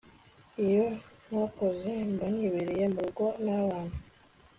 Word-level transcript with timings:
iyo 0.65 0.85
ntakoze 1.25 1.91
mbanibereye 2.11 2.85
murugo 2.93 3.25
nabana 3.43 3.95